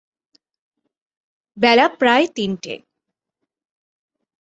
বেলা 1.57 1.85
প্রায় 1.99 2.25
তিনটে। 2.35 2.73